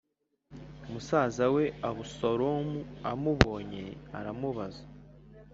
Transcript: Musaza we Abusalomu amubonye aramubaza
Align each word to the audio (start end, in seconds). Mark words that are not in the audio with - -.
Musaza 0.91 1.45
we 1.55 1.65
Abusalomu 1.89 2.79
amubonye 3.11 3.83
aramubaza 4.17 4.83